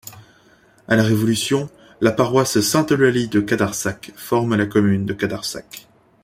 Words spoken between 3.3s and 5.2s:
Cadarsac forme la commune de